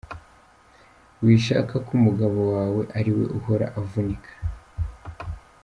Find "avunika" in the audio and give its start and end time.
3.79-4.31